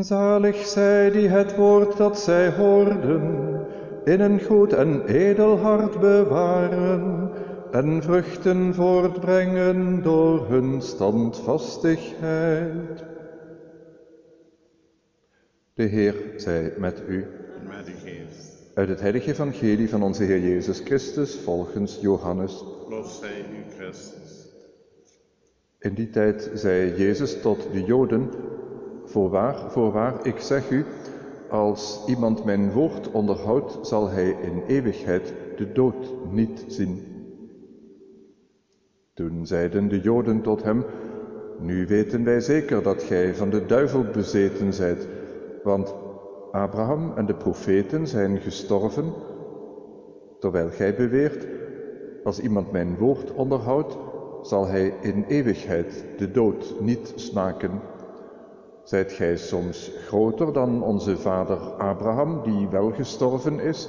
Zalig 0.00 0.66
zij 0.66 1.10
die 1.10 1.28
het 1.28 1.56
woord 1.56 1.96
dat 1.96 2.18
zij 2.18 2.52
hoorden 2.52 3.50
in 4.04 4.20
een 4.20 4.40
goed 4.40 4.72
en 4.72 5.06
edel 5.06 5.58
hart 5.58 6.00
bewaren 6.00 7.30
en 7.70 8.02
vruchten 8.02 8.74
voortbrengen 8.74 10.02
door 10.02 10.48
hun 10.48 10.82
standvastigheid. 10.82 13.04
De 15.74 15.82
Heer 15.82 16.14
zij 16.36 16.72
met 16.78 17.02
u. 17.08 17.26
Met 17.68 17.88
geest. 18.04 18.62
Uit 18.74 18.88
het 18.88 19.00
heilige 19.00 19.30
evangelie 19.30 19.88
van 19.88 20.02
onze 20.02 20.22
Heer 20.22 20.40
Jezus 20.40 20.80
Christus 20.80 21.36
volgens 21.36 21.98
Johannes. 22.00 22.64
Lof 22.88 23.10
zij 23.10 23.40
u, 23.40 23.64
Christus. 23.78 24.48
In 25.78 25.94
die 25.94 26.10
tijd 26.10 26.50
zei 26.54 26.96
Jezus 26.96 27.40
tot 27.40 27.68
de 27.72 27.84
Joden, 27.84 28.30
voorwaar, 29.12 29.70
voorwaar, 29.70 30.26
ik 30.26 30.38
zeg 30.38 30.70
u, 30.70 30.84
als 31.50 32.02
iemand 32.06 32.44
mijn 32.44 32.72
woord 32.72 33.10
onderhoudt, 33.10 33.78
zal 33.86 34.08
hij 34.08 34.28
in 34.28 34.62
eeuwigheid 34.66 35.32
de 35.56 35.72
dood 35.72 36.14
niet 36.30 36.64
zien. 36.66 37.00
Toen 39.14 39.46
zeiden 39.46 39.88
de 39.88 40.00
Joden 40.00 40.42
tot 40.42 40.62
hem, 40.62 40.84
nu 41.60 41.86
weten 41.86 42.24
wij 42.24 42.40
zeker 42.40 42.82
dat 42.82 43.02
gij 43.02 43.34
van 43.34 43.50
de 43.50 43.66
duivel 43.66 44.04
bezeten 44.12 44.72
zijt, 44.72 45.08
want 45.62 45.94
Abraham 46.52 47.12
en 47.16 47.26
de 47.26 47.34
profeten 47.34 48.06
zijn 48.06 48.38
gestorven, 48.38 49.12
terwijl 50.38 50.68
gij 50.70 50.94
beweert, 50.94 51.46
als 52.24 52.40
iemand 52.40 52.72
mijn 52.72 52.96
woord 52.96 53.32
onderhoudt, 53.32 53.96
zal 54.42 54.66
hij 54.66 54.94
in 55.00 55.24
eeuwigheid 55.28 56.04
de 56.18 56.30
dood 56.30 56.74
niet 56.80 57.12
smaken. 57.16 57.91
Zijt 58.82 59.12
gij 59.12 59.36
soms 59.36 59.92
groter 60.06 60.52
dan 60.52 60.82
onze 60.82 61.16
vader 61.16 61.56
Abraham, 61.58 62.42
die 62.42 62.68
wel 62.68 62.90
gestorven 62.90 63.60
is? 63.60 63.88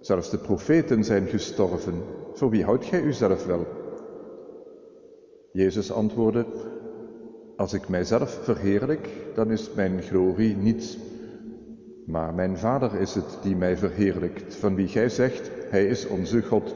Zelfs 0.00 0.30
de 0.30 0.38
profeten 0.38 1.04
zijn 1.04 1.26
gestorven. 1.26 2.02
Voor 2.32 2.50
wie 2.50 2.64
houdt 2.64 2.84
gij 2.84 3.02
uzelf 3.02 3.46
wel? 3.46 3.66
Jezus 5.52 5.92
antwoordde, 5.92 6.46
als 7.56 7.72
ik 7.72 7.88
mijzelf 7.88 8.30
verheerlijk, 8.42 9.08
dan 9.34 9.50
is 9.50 9.72
mijn 9.74 10.02
glorie 10.02 10.56
niets. 10.56 10.98
Maar 12.06 12.34
mijn 12.34 12.58
Vader 12.58 13.00
is 13.00 13.14
het 13.14 13.38
die 13.42 13.56
mij 13.56 13.76
verheerlijkt, 13.76 14.54
van 14.54 14.74
wie 14.74 14.88
gij 14.88 15.08
zegt, 15.08 15.50
Hij 15.70 15.86
is 15.86 16.06
onze 16.06 16.42
God. 16.42 16.74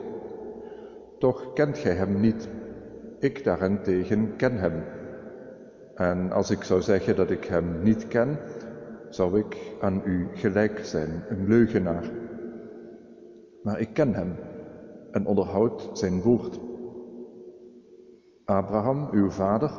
Toch 1.18 1.52
kent 1.52 1.78
gij 1.78 1.94
Hem 1.94 2.20
niet. 2.20 2.48
Ik 3.18 3.44
daarentegen 3.44 4.36
ken 4.36 4.56
Hem. 4.58 4.82
En 5.94 6.32
als 6.32 6.50
ik 6.50 6.62
zou 6.62 6.82
zeggen 6.82 7.16
dat 7.16 7.30
ik 7.30 7.44
Hem 7.44 7.82
niet 7.82 8.08
ken, 8.08 8.38
zou 9.08 9.38
ik 9.38 9.56
aan 9.80 10.02
u 10.04 10.28
gelijk 10.34 10.78
zijn, 10.84 11.24
een 11.28 11.48
leugenaar. 11.48 12.10
Maar 13.62 13.80
ik 13.80 13.88
ken 13.92 14.14
Hem 14.14 14.34
en 15.10 15.26
onderhoud 15.26 15.90
Zijn 15.92 16.20
woord. 16.20 16.60
Abraham, 18.44 19.08
uw 19.10 19.30
vader, 19.30 19.70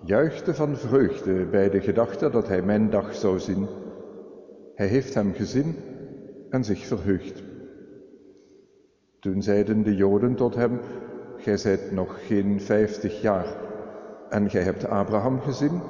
juichte 0.00 0.54
van 0.54 0.76
vreugde 0.76 1.46
bij 1.46 1.70
de 1.70 1.80
gedachte 1.80 2.30
dat 2.30 2.48
hij 2.48 2.62
mijn 2.62 2.90
dag 2.90 3.14
zou 3.14 3.38
zien. 3.38 3.66
Hij 4.74 4.86
heeft 4.86 5.14
hem 5.14 5.32
gezien 5.32 5.74
en 6.50 6.64
zich 6.64 6.86
verheugd. 6.86 7.42
Toen 9.20 9.42
zeiden 9.42 9.82
de 9.82 9.94
Joden 9.94 10.34
tot 10.34 10.54
hem, 10.54 10.80
Gij 11.36 11.56
zijt 11.56 11.92
nog 11.92 12.26
geen 12.26 12.60
vijftig 12.60 13.20
jaar 13.20 13.46
en 14.30 14.50
gij 14.50 14.62
hebt 14.62 14.86
Abraham 14.86 15.40
gezien? 15.40 15.80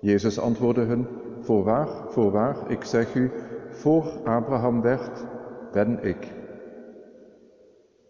Jezus 0.00 0.38
antwoordde 0.38 0.82
hun, 0.82 1.06
Voorwaar, 1.46 1.88
voorwaar, 2.08 2.70
ik 2.70 2.84
zeg 2.84 3.14
u, 3.14 3.30
voor 3.70 4.04
Abraham 4.24 4.80
werd, 4.80 5.24
ben 5.72 6.04
ik. 6.04 6.32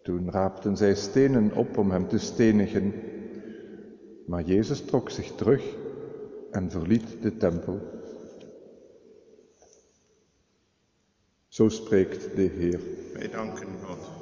Toen 0.03 0.31
raapten 0.31 0.77
zij 0.77 0.95
stenen 0.95 1.51
op 1.55 1.77
om 1.77 1.91
hem 1.91 2.07
te 2.07 2.17
stenigen. 2.17 2.93
Maar 4.25 4.43
Jezus 4.43 4.85
trok 4.85 5.09
zich 5.09 5.31
terug 5.31 5.75
en 6.51 6.71
verliet 6.71 7.21
de 7.21 7.37
tempel. 7.37 7.79
Zo 11.47 11.69
spreekt 11.69 12.35
de 12.35 12.41
Heer. 12.41 12.79
Wij 13.13 13.29
danken 13.29 13.67
God. 13.83 14.16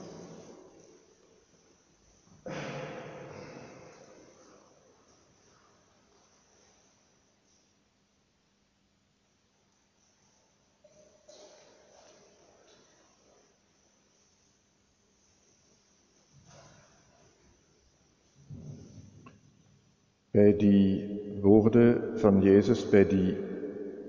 Bij 20.36 20.56
die 20.58 21.20
woorden 21.42 22.02
van 22.16 22.42
Jezus, 22.42 22.90
bij 22.90 23.08
die 23.08 23.36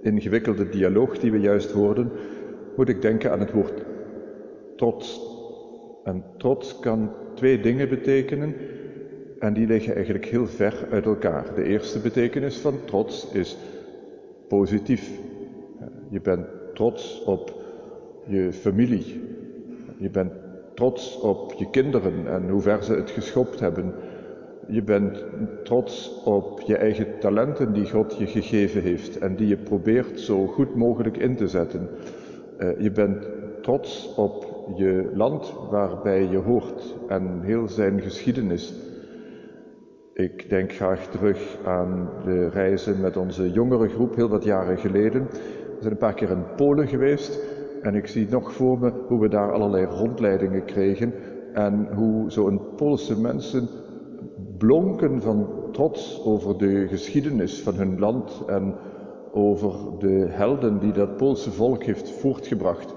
ingewikkelde 0.02 0.68
dialoog 0.68 1.18
die 1.18 1.30
we 1.30 1.40
juist 1.40 1.70
hoorden, 1.70 2.10
moet 2.76 2.88
ik 2.88 3.02
denken 3.02 3.30
aan 3.30 3.40
het 3.40 3.52
woord 3.52 3.84
trots. 4.76 5.20
En 6.04 6.24
trots 6.36 6.78
kan 6.78 7.10
twee 7.34 7.60
dingen 7.60 7.88
betekenen 7.88 8.54
en 9.38 9.52
die 9.54 9.66
liggen 9.66 9.94
eigenlijk 9.94 10.24
heel 10.24 10.46
ver 10.46 10.88
uit 10.90 11.04
elkaar. 11.06 11.54
De 11.54 11.64
eerste 11.64 11.98
betekenis 11.98 12.58
van 12.58 12.74
trots 12.84 13.32
is 13.32 13.56
positief. 14.48 15.10
Je 16.08 16.20
bent 16.20 16.46
trots 16.74 17.24
op 17.24 17.62
je 18.26 18.52
familie. 18.52 19.22
Je 19.98 20.10
bent 20.10 20.32
trots 20.74 21.20
op 21.20 21.52
je 21.52 21.70
kinderen 21.70 22.26
en 22.26 22.48
hoe 22.48 22.60
ver 22.60 22.82
ze 22.82 22.94
het 22.94 23.10
geschopt 23.10 23.60
hebben. 23.60 23.94
Je 24.68 24.82
bent 24.82 25.24
trots 25.64 26.22
op 26.24 26.60
je 26.60 26.76
eigen 26.76 27.06
talenten 27.18 27.72
die 27.72 27.90
God 27.90 28.16
je 28.18 28.26
gegeven 28.26 28.82
heeft 28.82 29.18
en 29.18 29.36
die 29.36 29.48
je 29.48 29.56
probeert 29.56 30.20
zo 30.20 30.46
goed 30.46 30.74
mogelijk 30.74 31.16
in 31.16 31.36
te 31.36 31.48
zetten. 31.48 31.88
Uh, 32.58 32.80
je 32.80 32.90
bent 32.90 33.28
trots 33.62 34.14
op 34.16 34.46
je 34.76 35.10
land 35.14 35.54
waarbij 35.70 36.26
je 36.26 36.36
hoort 36.36 36.94
en 37.08 37.40
heel 37.42 37.68
zijn 37.68 38.00
geschiedenis. 38.00 38.74
Ik 40.14 40.48
denk 40.48 40.72
graag 40.72 41.06
terug 41.06 41.58
aan 41.64 42.10
de 42.24 42.48
reizen 42.48 43.00
met 43.00 43.16
onze 43.16 43.50
jongere 43.50 43.88
groep 43.88 44.14
heel 44.14 44.28
wat 44.28 44.44
jaren 44.44 44.78
geleden. 44.78 45.26
We 45.30 45.76
zijn 45.80 45.92
een 45.92 45.98
paar 45.98 46.14
keer 46.14 46.30
in 46.30 46.44
Polen 46.56 46.88
geweest 46.88 47.40
en 47.82 47.94
ik 47.94 48.06
zie 48.06 48.26
nog 48.30 48.52
voor 48.52 48.78
me 48.78 48.92
hoe 49.08 49.20
we 49.20 49.28
daar 49.28 49.52
allerlei 49.52 49.84
rondleidingen 49.84 50.64
kregen 50.64 51.12
en 51.52 51.88
hoe 51.94 52.30
zo'n 52.30 52.60
Poolse 52.76 53.20
mensen 53.20 53.68
blonken 54.58 55.22
van 55.22 55.48
trots 55.72 56.22
over 56.24 56.58
de 56.58 56.88
geschiedenis 56.88 57.62
van 57.62 57.74
hun 57.74 57.98
land 57.98 58.42
en 58.46 58.74
over 59.32 59.72
de 59.98 60.26
helden 60.28 60.78
die 60.78 60.92
dat 60.92 61.16
Poolse 61.16 61.50
volk 61.50 61.82
heeft 61.82 62.10
voortgebracht. 62.10 62.94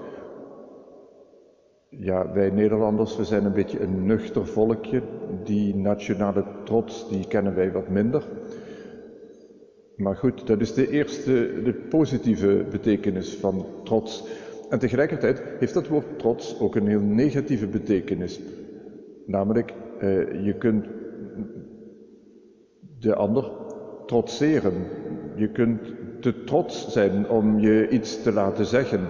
Ja, 1.88 2.32
wij 2.32 2.50
Nederlanders, 2.50 3.16
we 3.16 3.24
zijn 3.24 3.44
een 3.44 3.52
beetje 3.52 3.80
een 3.80 4.06
nuchter 4.06 4.46
volkje. 4.46 5.02
Die 5.44 5.76
nationale 5.76 6.44
trots, 6.64 7.08
die 7.08 7.26
kennen 7.26 7.54
wij 7.54 7.72
wat 7.72 7.88
minder. 7.88 8.24
Maar 9.96 10.16
goed, 10.16 10.46
dat 10.46 10.60
is 10.60 10.74
de 10.74 10.90
eerste, 10.90 11.62
de 11.64 11.72
positieve 11.72 12.64
betekenis 12.70 13.36
van 13.36 13.66
trots. 13.84 14.24
En 14.70 14.78
tegelijkertijd 14.78 15.42
heeft 15.58 15.74
dat 15.74 15.88
woord 15.88 16.18
trots 16.18 16.60
ook 16.60 16.74
een 16.74 16.86
heel 16.86 17.00
negatieve 17.00 17.66
betekenis. 17.66 18.40
Namelijk, 19.26 19.72
eh, 19.98 20.44
je 20.44 20.54
kunt 20.58 20.86
de 22.98 23.14
ander 23.14 23.50
trotseren. 24.06 24.74
Je 25.34 25.48
kunt 25.48 25.80
te 26.20 26.44
trots 26.44 26.92
zijn 26.92 27.28
om 27.28 27.58
je 27.58 27.88
iets 27.88 28.22
te 28.22 28.32
laten 28.32 28.66
zeggen, 28.66 29.00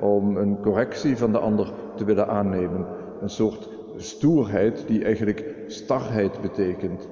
om 0.00 0.36
een 0.36 0.60
correctie 0.60 1.16
van 1.16 1.32
de 1.32 1.38
ander 1.38 1.72
te 1.96 2.04
willen 2.04 2.28
aannemen. 2.28 2.86
Een 3.20 3.30
soort 3.30 3.68
stoerheid 3.96 4.84
die 4.86 5.04
eigenlijk 5.04 5.54
starheid 5.66 6.40
betekent. 6.40 7.08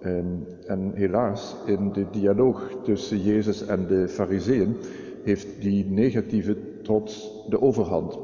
En, 0.00 0.46
en 0.66 0.92
helaas, 0.94 1.56
in 1.66 1.92
de 1.92 2.06
dialoog 2.10 2.70
tussen 2.82 3.18
Jezus 3.18 3.66
en 3.66 3.86
de 3.86 4.08
Fariseeën 4.08 4.76
heeft 5.22 5.62
die 5.62 5.90
negatieve 5.90 6.56
trots 6.82 7.44
de 7.48 7.60
overhand. 7.60 8.18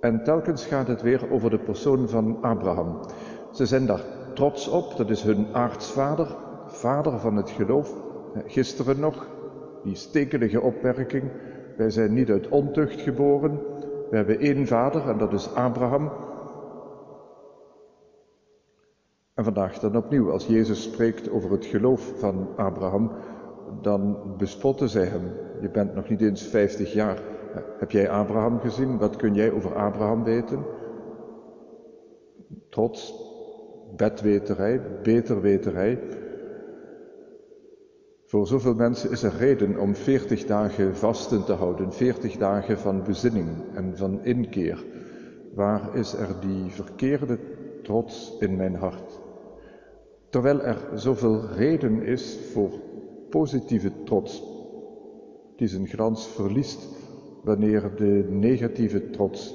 En 0.00 0.22
telkens 0.22 0.66
gaat 0.66 0.88
het 0.88 1.02
weer 1.02 1.30
over 1.30 1.50
de 1.50 1.58
persoon 1.58 2.08
van 2.08 2.42
Abraham. 2.42 3.00
Ze 3.52 3.66
zijn 3.66 3.86
daar 3.86 4.04
trots 4.38 4.68
op, 4.68 4.96
dat 4.96 5.10
is 5.10 5.22
hun 5.22 5.46
aartsvader, 5.52 6.36
vader 6.66 7.18
van 7.18 7.36
het 7.36 7.50
geloof. 7.50 7.94
Gisteren 8.46 9.00
nog, 9.00 9.26
die 9.84 9.94
stekelige 9.94 10.60
opmerking, 10.60 11.30
wij 11.76 11.90
zijn 11.90 12.12
niet 12.14 12.30
uit 12.30 12.48
ontucht 12.48 13.00
geboren, 13.00 13.60
we 14.10 14.16
hebben 14.16 14.38
één 14.38 14.66
vader 14.66 15.08
en 15.08 15.18
dat 15.18 15.32
is 15.32 15.54
Abraham. 15.54 16.12
En 19.34 19.44
vandaag 19.44 19.78
dan 19.78 19.96
opnieuw, 19.96 20.30
als 20.30 20.46
Jezus 20.46 20.82
spreekt 20.82 21.30
over 21.30 21.50
het 21.50 21.64
geloof 21.64 22.12
van 22.18 22.48
Abraham, 22.56 23.10
dan 23.80 24.34
bespotten 24.36 24.88
zij 24.88 25.04
hem. 25.04 25.32
Je 25.60 25.70
bent 25.70 25.94
nog 25.94 26.08
niet 26.08 26.20
eens 26.20 26.42
50 26.42 26.92
jaar. 26.92 27.18
Heb 27.78 27.90
jij 27.90 28.10
Abraham 28.10 28.60
gezien? 28.60 28.98
Wat 28.98 29.16
kun 29.16 29.34
jij 29.34 29.52
over 29.52 29.76
Abraham 29.76 30.24
weten? 30.24 30.64
Trots, 32.70 33.27
bedweterij, 33.96 34.80
beterweterij. 35.02 35.98
Voor 38.24 38.46
zoveel 38.46 38.74
mensen 38.74 39.10
is 39.10 39.22
er 39.22 39.36
reden 39.38 39.78
om 39.78 39.94
40 39.94 40.44
dagen 40.44 40.96
vasten 40.96 41.44
te 41.44 41.52
houden, 41.52 41.92
40 41.92 42.36
dagen 42.36 42.78
van 42.78 43.02
bezinning 43.02 43.48
en 43.74 43.96
van 43.96 44.24
inkeer. 44.24 44.84
Waar 45.54 45.96
is 45.96 46.14
er 46.14 46.28
die 46.40 46.70
verkeerde 46.70 47.38
trots 47.82 48.36
in 48.38 48.56
mijn 48.56 48.74
hart? 48.74 49.20
Terwijl 50.28 50.60
er 50.60 50.76
zoveel 50.94 51.46
reden 51.46 52.02
is 52.02 52.38
voor 52.52 52.70
positieve 53.30 53.92
trots, 54.04 54.42
die 55.56 55.68
zijn 55.68 55.86
glans 55.86 56.28
verliest 56.28 56.88
wanneer 57.42 57.96
de 57.96 58.26
negatieve 58.28 59.10
trots 59.10 59.54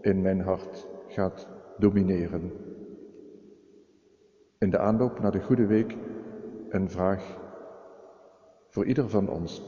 in 0.00 0.20
mijn 0.20 0.40
hart 0.40 0.86
gaat 1.08 1.48
domineren. 1.78 2.69
In 4.60 4.70
de 4.70 4.78
aanloop 4.78 5.20
naar 5.20 5.32
de 5.32 5.42
Goede 5.42 5.66
Week 5.66 5.96
een 6.68 6.90
vraag 6.90 7.38
voor 8.68 8.84
ieder 8.84 9.08
van 9.08 9.28
ons. 9.28 9.62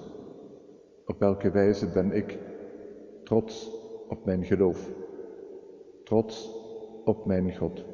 Op 1.06 1.18
welke 1.18 1.50
wijze 1.50 1.86
ben 1.86 2.12
ik 2.12 2.38
trots 3.24 3.70
op 4.08 4.24
mijn 4.24 4.44
geloof, 4.44 4.90
trots 6.04 6.50
op 7.04 7.26
mijn 7.26 7.56
God? 7.56 7.91